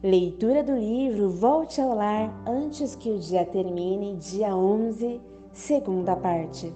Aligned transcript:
Leitura 0.00 0.62
do 0.62 0.76
livro 0.76 1.28
Volte 1.28 1.80
ao 1.80 1.92
Lar 1.92 2.32
antes 2.46 2.94
que 2.94 3.10
o 3.10 3.18
dia 3.18 3.44
termine, 3.44 4.14
dia 4.14 4.54
11, 4.54 5.20
segunda 5.52 6.14
parte. 6.14 6.72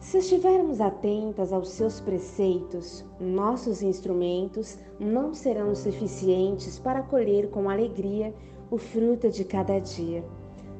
Se 0.00 0.18
estivermos 0.18 0.80
atentas 0.80 1.52
aos 1.52 1.68
seus 1.68 2.00
preceitos, 2.00 3.04
nossos 3.20 3.82
instrumentos 3.82 4.76
não 4.98 5.32
serão 5.32 5.76
suficientes 5.76 6.76
para 6.76 7.04
colher 7.04 7.50
com 7.50 7.70
alegria 7.70 8.34
o 8.68 8.78
fruto 8.78 9.30
de 9.30 9.44
cada 9.44 9.78
dia. 9.78 10.24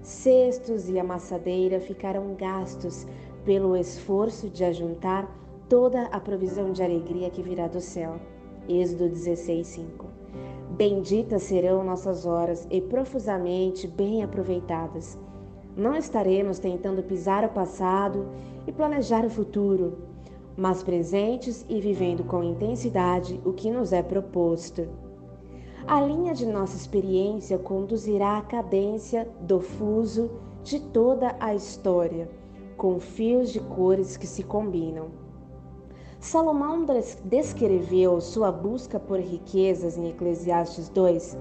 Cestos 0.03 0.89
e 0.89 0.99
amassadeira 0.99 1.79
ficarão 1.79 2.35
gastos 2.35 3.07
pelo 3.45 3.77
esforço 3.77 4.51
de 4.51 4.65
ajuntar 4.65 5.33
toda 5.69 6.07
a 6.07 6.19
provisão 6.19 6.73
de 6.73 6.83
alegria 6.83 7.31
que 7.31 7.43
virá 7.43 7.69
do 7.69 7.81
céu. 7.81 8.19
Êxodo 8.69 9.09
16, 9.09 9.65
5. 9.65 10.06
Benditas 10.77 11.45
serão 11.45 11.83
nossas 11.83 12.27
horas 12.27 12.69
e 12.71 12.83
profusamente 12.83 13.89
bem 13.89 14.23
aproveitadas. 14.23 15.19
Não 15.75 15.97
estaremos 15.97 16.59
tentando 16.59 17.03
pisar 17.03 17.47
o 17.47 17.49
passado 17.49 18.27
e 18.67 18.73
planejar 18.73 19.25
o 19.25 19.31
futuro, 19.31 19.97
mas 20.55 20.83
presentes 20.83 21.65
e 21.67 21.81
vivendo 21.81 22.25
com 22.25 22.45
intensidade 22.45 23.41
o 23.43 23.55
que 23.55 23.71
nos 23.71 23.91
é 23.91 24.03
proposto. 24.03 24.87
A 25.87 25.99
linha 25.99 26.35
de 26.35 26.45
nossa 26.45 26.77
experiência 26.77 27.57
conduzirá 27.57 28.37
à 28.37 28.43
cadência 28.43 29.27
do 29.41 29.61
fuso 29.61 30.31
de 30.63 30.79
toda 30.79 31.35
a 31.41 31.55
história, 31.55 32.29
com 32.77 33.01
fios 33.01 33.51
de 33.51 33.61
cores 33.61 34.19
que 34.19 34.27
se 34.27 34.43
combinam. 34.43 35.07
Salomão 36.27 36.85
descreveu 37.23 38.21
sua 38.21 38.51
busca 38.51 38.99
por 38.99 39.21
riquezas 39.21 39.97
em 39.97 40.09
Eclesiastes 40.09 40.89
2 40.89 41.39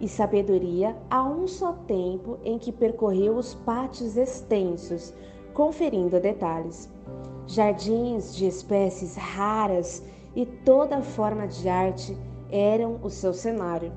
e 0.00 0.06
sabedoria 0.06 0.94
a 1.08 1.24
um 1.24 1.48
só 1.48 1.72
tempo 1.72 2.36
em 2.44 2.58
que 2.58 2.70
percorreu 2.70 3.36
os 3.36 3.54
pátios 3.54 4.18
extensos, 4.18 5.14
conferindo 5.54 6.20
detalhes. 6.20 6.90
Jardins 7.46 8.36
de 8.36 8.46
espécies 8.46 9.16
raras 9.16 10.02
e 10.36 10.44
toda 10.44 11.00
forma 11.00 11.48
de 11.48 11.66
arte 11.66 12.14
eram 12.50 13.00
o 13.02 13.08
seu 13.08 13.32
cenário. 13.32 13.90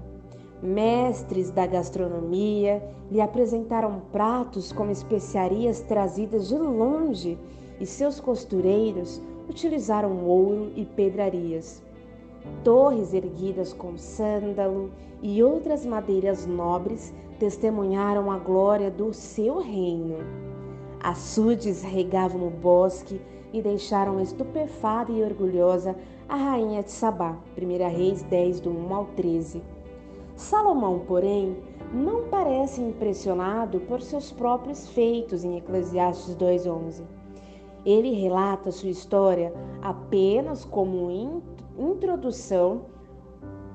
Mestres 0.63 1.51
da 1.51 1.67
gastronomia 1.67 2.81
lhe 3.11 3.19
apresentaram 3.19 4.01
pratos 4.13 4.71
com 4.71 4.89
especiarias 4.89 5.81
trazidas 5.81 6.47
de 6.47 6.57
longe 6.57 7.37
e 7.81 7.85
seus 7.85 8.21
costureiros 8.21 9.21
utilizaram 9.49 10.25
ouro 10.25 10.71
e 10.75 10.85
pedrarias. 10.85 11.83
Torres 12.63 13.13
erguidas 13.13 13.73
com 13.73 13.97
sândalo 13.97 14.91
e 15.21 15.43
outras 15.43 15.85
madeiras 15.85 16.45
nobres 16.45 17.13
testemunharam 17.37 18.31
a 18.31 18.37
glória 18.37 18.89
do 18.89 19.13
seu 19.13 19.59
reino. 19.59 20.17
Açudes 20.99 21.81
regavam 21.81 22.47
o 22.47 22.49
bosque 22.49 23.19
e 23.53 23.61
deixaram 23.61 24.19
estupefada 24.21 25.11
e 25.11 25.23
orgulhosa 25.23 25.95
a 26.29 26.35
rainha 26.35 26.83
de 26.83 26.91
Sabá. 26.91 27.37
1 27.57 27.89
Reis 27.89 28.23
10, 28.23 28.61
do 28.61 28.69
1 28.69 28.95
ao 28.95 29.05
13. 29.05 29.61
Salomão, 30.35 30.99
porém, 30.99 31.57
não 31.93 32.23
parece 32.29 32.81
impressionado 32.81 33.79
por 33.81 34.01
seus 34.01 34.31
próprios 34.31 34.87
feitos 34.87 35.43
em 35.43 35.57
Eclesiastes 35.57 36.35
2,11. 36.35 37.03
Ele 37.85 38.11
relata 38.11 38.71
sua 38.71 38.89
história 38.89 39.53
apenas 39.81 40.63
como 40.63 41.41
introdução 41.77 42.85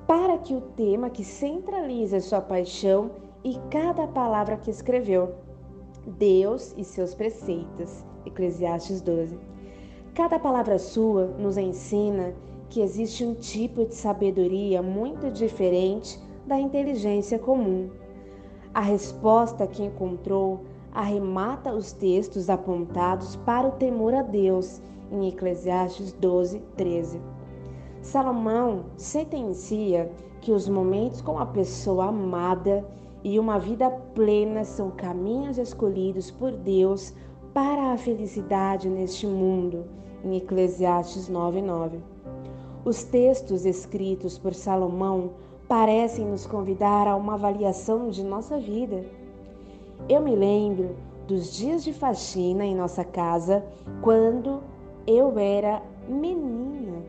para 0.06 0.38
que 0.38 0.54
o 0.54 0.60
tema 0.60 1.10
que 1.10 1.24
centraliza 1.24 2.20
sua 2.20 2.40
paixão 2.40 3.10
e 3.42 3.58
cada 3.70 4.06
palavra 4.06 4.56
que 4.56 4.70
escreveu, 4.70 5.34
Deus 6.06 6.72
e 6.76 6.84
seus 6.84 7.14
preceitos. 7.14 8.04
Eclesiastes 8.24 9.00
12. 9.00 9.38
Cada 10.14 10.38
palavra 10.38 10.78
sua 10.78 11.26
nos 11.38 11.56
ensina 11.56 12.34
que 12.68 12.80
existe 12.80 13.24
um 13.24 13.34
tipo 13.34 13.84
de 13.84 13.94
sabedoria 13.94 14.82
muito 14.82 15.30
diferente 15.30 16.20
da 16.46 16.58
inteligência 16.58 17.38
comum. 17.38 17.90
A 18.72 18.80
resposta 18.80 19.66
que 19.66 19.82
encontrou 19.82 20.64
arremata 20.92 21.72
os 21.72 21.92
textos 21.92 22.48
apontados 22.48 23.36
para 23.36 23.68
o 23.68 23.72
temor 23.72 24.14
a 24.14 24.22
Deus 24.22 24.80
em 25.10 25.28
Eclesiastes 25.28 26.12
12, 26.12 26.60
13. 26.76 27.20
Salomão 28.02 28.84
sentencia 28.96 30.10
que 30.40 30.52
os 30.52 30.68
momentos 30.68 31.20
com 31.20 31.38
a 31.38 31.46
pessoa 31.46 32.06
amada 32.06 32.86
e 33.24 33.38
uma 33.38 33.58
vida 33.58 33.90
plena 34.14 34.64
são 34.64 34.90
caminhos 34.90 35.58
escolhidos 35.58 36.30
por 36.30 36.52
Deus 36.52 37.12
para 37.52 37.92
a 37.92 37.98
felicidade 37.98 38.88
neste 38.88 39.26
mundo, 39.26 39.84
em 40.24 40.36
Eclesiastes 40.36 41.28
9, 41.28 41.62
9. 41.62 41.98
Os 42.84 43.02
textos 43.02 43.66
escritos 43.66 44.38
por 44.38 44.54
Salomão 44.54 45.30
parecem 45.66 46.26
nos 46.26 46.46
convidar 46.46 47.08
a 47.08 47.16
uma 47.16 47.34
avaliação 47.34 48.08
de 48.08 48.22
nossa 48.22 48.58
vida 48.58 49.04
eu 50.08 50.20
me 50.20 50.36
lembro 50.36 50.96
dos 51.26 51.52
dias 51.52 51.82
de 51.82 51.92
faxina 51.92 52.64
em 52.64 52.74
nossa 52.74 53.04
casa 53.04 53.64
quando 54.00 54.62
eu 55.06 55.38
era 55.38 55.82
menina. 56.08 57.02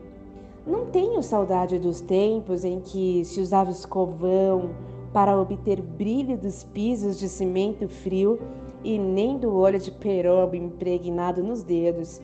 Não 0.66 0.86
tenho 0.86 1.22
saudade 1.22 1.78
dos 1.78 2.00
tempos 2.00 2.64
em 2.64 2.80
que 2.80 3.24
se 3.24 3.40
usava 3.40 3.70
escovão 3.70 4.70
para 5.12 5.40
obter 5.40 5.80
brilho 5.80 6.36
dos 6.36 6.64
pisos 6.64 7.18
de 7.18 7.28
cimento 7.28 7.88
frio 7.88 8.38
e 8.84 8.98
nem 8.98 9.38
do 9.38 9.56
óleo 9.56 9.78
de 9.78 9.90
peroba 9.90 10.56
impregnado 10.56 11.42
nos 11.42 11.62
dedos, 11.62 12.20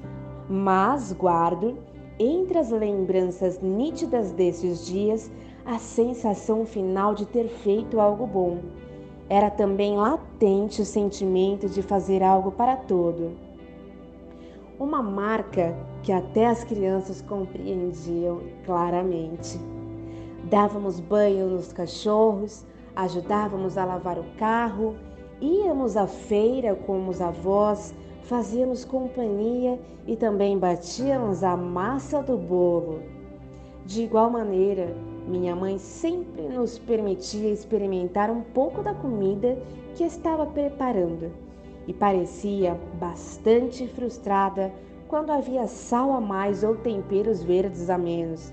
mas 0.49 1.13
guardo 1.13 1.79
entre 2.19 2.59
as 2.59 2.71
lembranças 2.71 3.61
nítidas 3.61 4.33
desses 4.33 4.87
dias 4.87 5.31
a 5.65 5.79
sensação 5.79 6.67
final 6.67 7.15
de 7.15 7.27
ter 7.27 7.49
feito 7.49 7.99
algo 7.99 8.27
bom 8.27 8.59
era 9.29 9.51
também 9.51 9.97
latente 9.97 10.83
o 10.83 10.85
sentimento 10.85 11.69
de 11.69 11.83
fazer 11.83 12.23
algo 12.23 12.53
para 12.53 12.77
todo. 12.77 13.33
Uma 14.79 15.03
marca 15.03 15.75
que 16.03 16.13
até 16.13 16.47
as 16.47 16.65
crianças 16.65 17.23
compreendiam 17.23 18.41
claramente. 18.67 19.59
Dávamos 20.45 21.01
banho 21.01 21.49
nos 21.49 21.73
cachorros, 21.73 22.67
ajudávamos 22.95 23.79
a 23.79 23.85
lavar 23.85 24.19
o 24.19 24.25
carro, 24.37 24.95
íamos 25.41 25.97
à 25.97 26.07
feira 26.07 26.75
com 26.75 27.09
os 27.09 27.21
avós, 27.21 27.95
fazíamos 28.25 28.85
companhia 28.85 29.81
e 30.07 30.17
também 30.17 30.59
batíamos 30.59 31.43
a 31.43 31.57
massa 31.57 32.23
do 32.23 32.37
bolo. 32.37 33.14
De 33.85 34.03
igual 34.03 34.31
maneira, 34.31 34.97
minha 35.29 35.55
mãe 35.55 35.77
sempre 35.77 36.43
nos 36.49 36.79
permitia 36.79 37.51
experimentar 37.51 38.31
um 38.31 38.41
pouco 38.41 38.83
da 38.83 38.95
comida 38.95 39.59
que 39.95 40.05
estava 40.05 40.47
preparando 40.47 41.31
e 41.87 41.93
parecia 41.93 42.81
bastante 42.99 43.87
frustrada 43.87 44.73
quando 45.07 45.31
havia 45.31 45.67
sal 45.67 46.13
a 46.13 46.21
mais 46.21 46.65
ou 46.65 46.77
temperos 46.77 47.43
verdes 47.43 47.91
a 47.91 47.99
menos. 47.99 48.53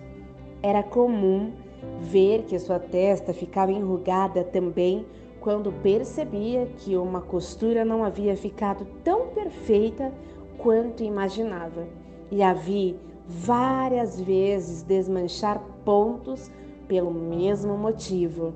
Era 0.61 0.83
comum 0.83 1.53
ver 1.99 2.43
que 2.43 2.59
sua 2.59 2.77
testa 2.77 3.33
ficava 3.33 3.71
enrugada 3.71 4.43
também 4.43 5.05
quando 5.39 5.71
percebia 5.81 6.67
que 6.77 6.95
uma 6.95 7.21
costura 7.21 7.85
não 7.85 8.03
havia 8.03 8.35
ficado 8.35 8.85
tão 9.03 9.27
perfeita 9.27 10.13
quanto 10.57 11.03
imaginava. 11.03 11.87
E 12.29 12.43
a 12.43 12.53
vi 12.53 12.95
várias 13.39 14.19
vezes 14.19 14.83
desmanchar 14.83 15.59
pontos 15.85 16.51
pelo 16.87 17.11
mesmo 17.11 17.77
motivo. 17.77 18.53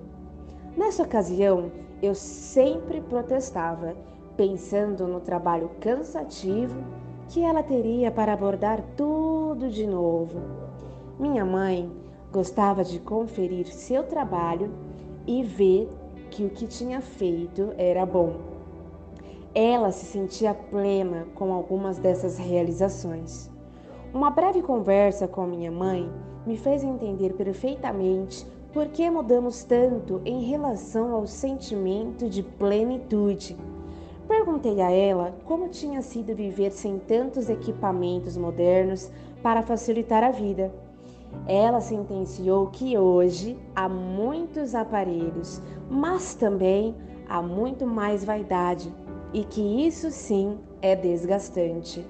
Nessa 0.75 1.03
ocasião, 1.03 1.71
eu 2.01 2.13
sempre 2.13 2.99
protestava, 2.99 3.95
pensando 4.35 5.07
no 5.07 5.21
trabalho 5.21 5.71
cansativo 5.79 6.83
que 7.29 7.41
ela 7.41 7.63
teria 7.63 8.11
para 8.11 8.33
abordar 8.33 8.83
tudo 8.97 9.69
de 9.69 9.87
novo. 9.87 10.41
Minha 11.17 11.45
mãe 11.45 11.89
gostava 12.31 12.83
de 12.83 12.99
conferir 12.99 13.67
seu 13.67 14.03
trabalho 14.03 14.69
e 15.25 15.41
ver 15.41 15.89
que 16.29 16.43
o 16.43 16.49
que 16.49 16.67
tinha 16.67 16.99
feito 16.99 17.73
era 17.77 18.05
bom. 18.05 18.35
Ela 19.53 19.89
se 19.91 20.05
sentia 20.05 20.53
plena 20.53 21.25
com 21.33 21.53
algumas 21.53 21.97
dessas 21.97 22.37
realizações. 22.37 23.54
Uma 24.15 24.29
breve 24.29 24.61
conversa 24.61 25.27
com 25.27 25.45
minha 25.45 25.69
mãe 25.69 26.09
me 26.47 26.55
fez 26.55 26.85
entender 26.85 27.33
perfeitamente 27.33 28.47
por 28.71 28.87
que 28.87 29.09
mudamos 29.09 29.65
tanto 29.65 30.21
em 30.23 30.41
relação 30.41 31.13
ao 31.13 31.27
sentimento 31.27 32.29
de 32.29 32.41
plenitude. 32.41 33.57
Perguntei 34.25 34.79
a 34.79 34.89
ela 34.89 35.35
como 35.43 35.67
tinha 35.67 36.01
sido 36.01 36.33
viver 36.33 36.71
sem 36.71 36.97
tantos 36.97 37.49
equipamentos 37.49 38.37
modernos 38.37 39.11
para 39.43 39.61
facilitar 39.61 40.23
a 40.23 40.31
vida. 40.31 40.73
ela 41.45 41.81
sentenciou 41.81 42.67
que 42.67 42.97
hoje 42.97 43.59
há 43.75 43.89
muitos 43.89 44.73
aparelhos, 44.73 45.61
mas 45.89 46.33
também 46.35 46.95
há 47.27 47.41
muito 47.41 47.85
mais 47.85 48.23
vaidade 48.23 48.93
e 49.33 49.43
que 49.43 49.85
isso 49.85 50.09
sim 50.09 50.57
é 50.81 50.95
desgastante. 50.95 52.07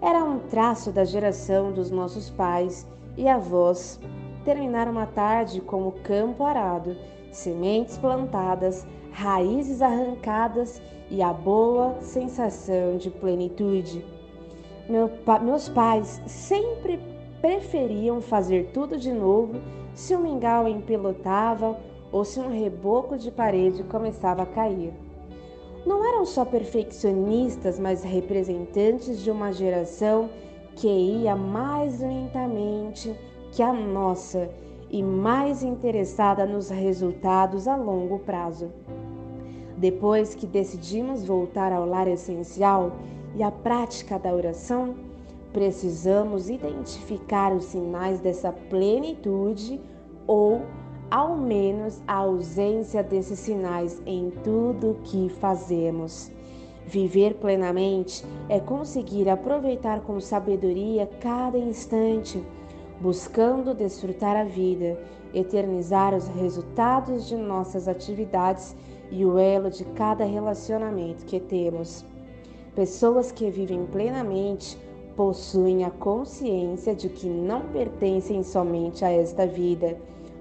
Era 0.00 0.22
um 0.22 0.38
traço 0.38 0.92
da 0.92 1.04
geração 1.04 1.72
dos 1.72 1.90
nossos 1.90 2.30
pais 2.30 2.86
e 3.16 3.28
avós 3.28 3.98
terminar 4.44 4.86
uma 4.86 5.06
tarde 5.06 5.60
com 5.60 5.88
o 5.88 5.92
campo 5.92 6.44
arado, 6.44 6.96
sementes 7.32 7.98
plantadas, 7.98 8.86
raízes 9.10 9.82
arrancadas 9.82 10.80
e 11.10 11.20
a 11.20 11.32
boa 11.32 12.00
sensação 12.00 12.96
de 12.96 13.10
plenitude. 13.10 14.04
Meu, 14.88 15.10
meus 15.42 15.68
pais 15.68 16.22
sempre 16.26 17.00
preferiam 17.40 18.20
fazer 18.20 18.70
tudo 18.72 18.96
de 18.96 19.12
novo 19.12 19.60
se 19.94 20.14
o 20.14 20.20
mingau 20.20 20.68
empelotava 20.68 21.76
ou 22.12 22.24
se 22.24 22.38
um 22.38 22.48
reboco 22.48 23.18
de 23.18 23.32
parede 23.32 23.82
começava 23.82 24.44
a 24.44 24.46
cair. 24.46 25.07
Não 25.88 26.04
eram 26.04 26.26
só 26.26 26.44
perfeccionistas, 26.44 27.78
mas 27.78 28.04
representantes 28.04 29.22
de 29.22 29.30
uma 29.30 29.50
geração 29.50 30.28
que 30.76 30.86
ia 30.86 31.34
mais 31.34 32.00
lentamente 32.00 33.16
que 33.50 33.62
a 33.62 33.72
nossa 33.72 34.50
e 34.90 35.02
mais 35.02 35.62
interessada 35.62 36.44
nos 36.44 36.68
resultados 36.68 37.66
a 37.66 37.74
longo 37.74 38.18
prazo. 38.18 38.70
Depois 39.78 40.34
que 40.34 40.46
decidimos 40.46 41.24
voltar 41.24 41.72
ao 41.72 41.86
lar 41.86 42.06
essencial 42.06 42.92
e 43.34 43.42
à 43.42 43.50
prática 43.50 44.18
da 44.18 44.30
oração, 44.34 44.94
Precisamos 45.52 46.50
identificar 46.50 47.54
os 47.54 47.64
sinais 47.64 48.20
dessa 48.20 48.52
plenitude 48.52 49.80
ou, 50.26 50.60
ao 51.10 51.36
menos, 51.36 52.02
a 52.06 52.14
ausência 52.14 53.02
desses 53.02 53.38
sinais 53.38 54.00
em 54.04 54.30
tudo 54.44 54.98
que 55.04 55.28
fazemos. 55.40 56.30
Viver 56.86 57.34
plenamente 57.34 58.24
é 58.48 58.58
conseguir 58.58 59.28
aproveitar 59.28 60.00
com 60.00 60.20
sabedoria 60.20 61.08
cada 61.20 61.58
instante, 61.58 62.42
buscando 63.00 63.74
desfrutar 63.74 64.36
a 64.36 64.44
vida, 64.44 64.98
eternizar 65.32 66.14
os 66.14 66.28
resultados 66.28 67.26
de 67.26 67.36
nossas 67.36 67.88
atividades 67.88 68.74
e 69.10 69.24
o 69.24 69.38
elo 69.38 69.70
de 69.70 69.84
cada 69.84 70.24
relacionamento 70.24 71.24
que 71.24 71.40
temos. 71.40 72.04
Pessoas 72.74 73.32
que 73.32 73.50
vivem 73.50 73.86
plenamente 73.86 74.78
possuem 75.16 75.84
a 75.84 75.90
consciência 75.90 76.94
de 76.94 77.08
que 77.08 77.28
não 77.28 77.62
pertencem 77.62 78.42
somente 78.42 79.04
a 79.04 79.10
esta 79.10 79.46
vida, 79.46 79.98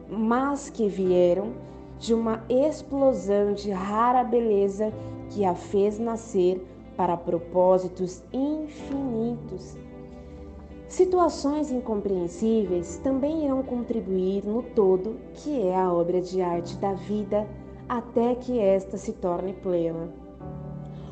mas 0.10 0.70
que 0.70 0.88
vieram 0.88 1.54
de 2.00 2.14
uma 2.14 2.44
explosão 2.50 3.54
de 3.54 3.72
rara 3.72 4.24
beleza 4.24 4.94
que 5.30 5.44
a 5.44 5.56
fez 5.56 6.00
nascer 6.00 6.66
para 6.96 7.18
propósitos 7.18 8.24
infinitos. 8.32 9.78
Situações 10.88 11.70
incompreensíveis 11.70 12.98
também 13.04 13.46
irão 13.46 13.62
contribuir 13.62 14.46
no 14.46 14.64
todo 14.64 15.18
que 15.34 15.62
é 15.62 15.76
a 15.76 15.92
obra 15.92 16.22
de 16.22 16.42
arte 16.42 16.78
da 16.78 16.94
vida 16.94 17.48
até 17.90 18.36
que 18.36 18.58
esta 18.60 18.98
se 18.98 19.14
torne 19.14 19.54
plena. 19.54 20.10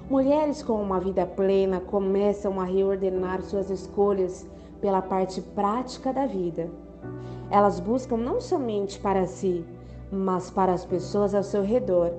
Mulheres 0.09 0.61
com 0.61 0.81
uma 0.81 0.99
vida 0.99 1.25
plena 1.25 1.79
começam 1.79 2.61
a 2.61 2.63
reordenar 2.63 3.41
suas 3.41 3.69
escolhas 3.69 4.47
pela 4.79 5.01
parte 5.01 5.41
prática 5.41 6.13
da 6.13 6.25
vida. 6.25 6.69
Elas 7.49 7.79
buscam 7.79 8.17
não 8.17 8.41
somente 8.41 8.99
para 8.99 9.25
si, 9.25 9.63
mas 10.11 10.49
para 10.49 10.73
as 10.73 10.85
pessoas 10.85 11.35
ao 11.35 11.43
seu 11.43 11.61
redor, 11.61 12.11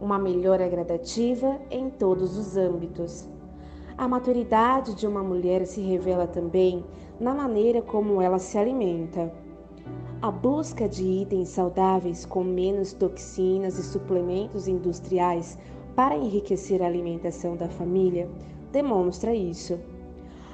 uma 0.00 0.18
melhora 0.18 0.68
gradativa 0.68 1.58
em 1.70 1.90
todos 1.90 2.36
os 2.36 2.56
âmbitos. 2.56 3.28
A 3.98 4.08
maturidade 4.08 4.94
de 4.94 5.06
uma 5.06 5.22
mulher 5.22 5.66
se 5.66 5.82
revela 5.82 6.26
também 6.26 6.82
na 7.20 7.34
maneira 7.34 7.82
como 7.82 8.22
ela 8.22 8.38
se 8.38 8.56
alimenta. 8.56 9.30
A 10.22 10.30
busca 10.30 10.88
de 10.88 11.04
itens 11.04 11.50
saudáveis 11.50 12.24
com 12.24 12.42
menos 12.42 12.94
toxinas 12.94 13.78
e 13.78 13.82
suplementos 13.82 14.66
industriais 14.68 15.58
para 15.94 16.16
enriquecer 16.16 16.82
a 16.82 16.86
alimentação 16.86 17.56
da 17.56 17.68
família 17.68 18.28
demonstra 18.72 19.34
isso. 19.34 19.78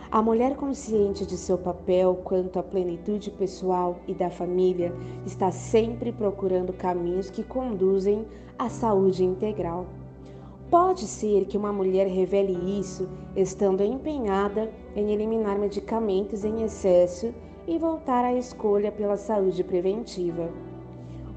A 0.08 0.22
mulher 0.22 0.54
consciente 0.54 1.26
de 1.26 1.36
seu 1.36 1.58
papel 1.58 2.20
quanto 2.22 2.60
à 2.60 2.62
plenitude 2.62 3.28
pessoal 3.28 3.98
e 4.06 4.14
da 4.14 4.30
família 4.30 4.94
está 5.26 5.50
sempre 5.50 6.12
procurando 6.12 6.72
caminhos 6.72 7.28
que 7.28 7.42
conduzem 7.42 8.24
à 8.56 8.68
saúde 8.68 9.24
integral. 9.24 9.86
Pode 10.70 11.08
ser 11.08 11.46
que 11.46 11.58
uma 11.58 11.72
mulher 11.72 12.06
revele 12.06 12.78
isso 12.78 13.08
estando 13.34 13.82
empenhada 13.82 14.70
em 14.94 15.10
eliminar 15.10 15.58
medicamentos 15.58 16.44
em 16.44 16.62
excesso 16.62 17.34
e 17.66 17.76
voltar 17.76 18.24
à 18.24 18.32
escolha 18.32 18.92
pela 18.92 19.16
saúde 19.16 19.64
preventiva. 19.64 20.48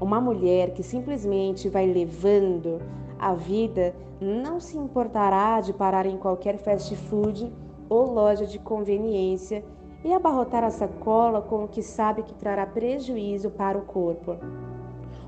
Uma 0.00 0.20
mulher 0.20 0.74
que 0.74 0.82
simplesmente 0.84 1.68
vai 1.68 1.86
levando 1.86 2.80
a 3.18 3.34
vida 3.34 3.94
não 4.20 4.60
se 4.60 4.78
importará 4.78 5.60
de 5.60 5.72
parar 5.72 6.06
em 6.06 6.16
qualquer 6.16 6.56
fast 6.56 6.94
food 6.94 7.52
ou 7.90 8.10
loja 8.10 8.46
de 8.46 8.58
conveniência 8.58 9.62
e 10.02 10.12
abarrotar 10.14 10.64
a 10.64 10.70
sacola 10.70 11.42
com 11.42 11.64
o 11.64 11.68
que 11.68 11.82
sabe 11.82 12.22
que 12.22 12.32
trará 12.32 12.64
prejuízo 12.64 13.50
para 13.50 13.76
o 13.76 13.82
corpo. 13.82 14.36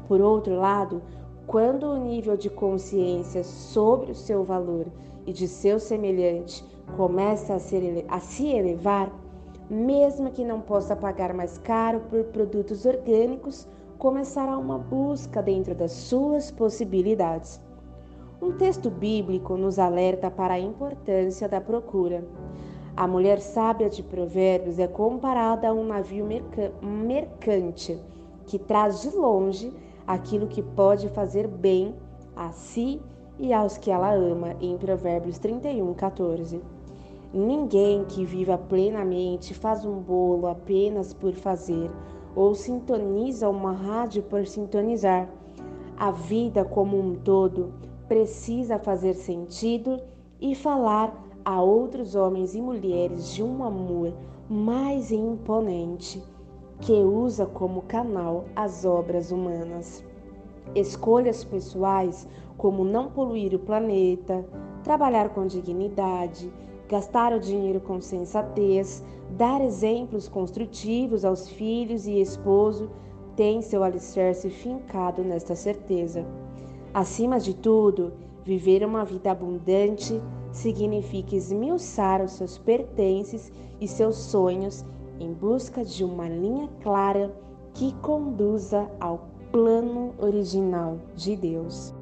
Por 0.08 0.20
outro 0.20 0.54
lado, 0.54 1.02
quando 1.46 1.84
o 1.84 1.98
nível 1.98 2.36
de 2.36 2.48
consciência 2.48 3.42
sobre 3.44 4.12
o 4.12 4.14
seu 4.14 4.44
valor 4.44 4.86
e 5.26 5.32
de 5.32 5.46
seu 5.46 5.78
semelhante 5.78 6.64
começa 6.96 7.54
a, 7.54 7.58
ser, 7.58 8.04
a 8.08 8.20
se 8.20 8.48
elevar, 8.48 9.12
mesmo 9.68 10.30
que 10.30 10.44
não 10.44 10.60
possa 10.60 10.94
pagar 10.94 11.34
mais 11.34 11.58
caro 11.58 12.00
por 12.08 12.24
produtos 12.24 12.86
orgânicos, 12.86 13.66
começará 13.98 14.56
uma 14.58 14.78
busca 14.78 15.42
dentro 15.42 15.74
das 15.74 15.92
suas 15.92 16.50
possibilidades. 16.50 17.60
Um 18.42 18.50
texto 18.50 18.90
bíblico 18.90 19.56
nos 19.56 19.78
alerta 19.78 20.28
para 20.28 20.54
a 20.54 20.58
importância 20.58 21.48
da 21.48 21.60
procura. 21.60 22.24
A 22.96 23.06
mulher 23.06 23.38
sábia 23.38 23.88
de 23.88 24.02
Provérbios 24.02 24.80
é 24.80 24.88
comparada 24.88 25.68
a 25.68 25.72
um 25.72 25.86
navio 25.86 26.26
mercante 26.82 27.96
que 28.44 28.58
traz 28.58 29.02
de 29.02 29.10
longe 29.10 29.72
aquilo 30.04 30.48
que 30.48 30.60
pode 30.60 31.08
fazer 31.10 31.46
bem 31.46 31.94
a 32.34 32.50
si 32.50 33.00
e 33.38 33.52
aos 33.52 33.78
que 33.78 33.92
ela 33.92 34.12
ama, 34.12 34.56
em 34.60 34.76
Provérbios 34.76 35.38
31, 35.38 35.94
14. 35.94 36.60
Ninguém 37.32 38.04
que 38.06 38.24
viva 38.24 38.58
plenamente 38.58 39.54
faz 39.54 39.84
um 39.84 40.00
bolo 40.00 40.48
apenas 40.48 41.14
por 41.14 41.32
fazer 41.32 41.88
ou 42.34 42.56
sintoniza 42.56 43.48
uma 43.48 43.70
rádio 43.70 44.24
por 44.24 44.44
sintonizar. 44.48 45.28
A 45.96 46.10
vida 46.10 46.64
como 46.64 46.98
um 46.98 47.14
todo 47.14 47.91
precisa 48.12 48.78
fazer 48.78 49.14
sentido 49.14 49.98
e 50.38 50.54
falar 50.54 51.18
a 51.42 51.62
outros 51.62 52.14
homens 52.14 52.54
e 52.54 52.60
mulheres 52.60 53.32
de 53.32 53.42
um 53.42 53.64
amor 53.64 54.12
mais 54.50 55.10
imponente 55.10 56.22
que 56.82 56.92
usa 56.92 57.46
como 57.46 57.80
canal 57.80 58.44
as 58.54 58.84
obras 58.84 59.32
humanas. 59.32 60.04
Escolhas 60.74 61.42
pessoais 61.42 62.28
como 62.58 62.84
não 62.84 63.08
poluir 63.08 63.54
o 63.54 63.58
planeta, 63.58 64.44
trabalhar 64.84 65.30
com 65.30 65.46
dignidade, 65.46 66.52
gastar 66.90 67.32
o 67.32 67.40
dinheiro 67.40 67.80
com 67.80 67.98
sensatez, 67.98 69.02
dar 69.38 69.62
exemplos 69.62 70.28
construtivos 70.28 71.24
aos 71.24 71.48
filhos 71.48 72.06
e 72.06 72.20
esposo, 72.20 72.90
tem 73.36 73.62
seu 73.62 73.82
alicerce 73.82 74.50
fincado 74.50 75.24
nesta 75.24 75.54
certeza. 75.54 76.26
Acima 76.94 77.40
de 77.40 77.54
tudo, 77.54 78.12
viver 78.44 78.84
uma 78.84 79.02
vida 79.02 79.30
abundante 79.30 80.20
significa 80.50 81.34
esmiuçar 81.34 82.22
os 82.22 82.32
seus 82.32 82.58
pertences 82.58 83.50
e 83.80 83.88
seus 83.88 84.16
sonhos 84.16 84.84
em 85.18 85.32
busca 85.32 85.82
de 85.84 86.04
uma 86.04 86.28
linha 86.28 86.68
clara 86.82 87.34
que 87.72 87.94
conduza 88.02 88.90
ao 89.00 89.26
plano 89.50 90.12
original 90.18 90.98
de 91.14 91.34
Deus. 91.34 91.94